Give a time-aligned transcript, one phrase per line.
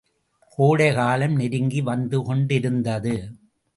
[0.57, 3.15] கோடைகாலம் நெருங்கி வந்துகொண்டிருந்தது.